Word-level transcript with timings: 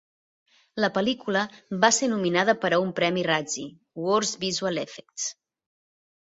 La 0.85 0.87
pel·lícula 0.93 1.43
va 1.83 1.91
ser 1.97 2.09
nominada 2.13 2.55
per 2.63 2.71
a 2.71 2.79
un 2.85 2.89
premi 3.01 3.27
Razzie, 3.29 3.67
Worst 4.07 4.41
Visual 4.47 4.83
Effects. 4.87 5.29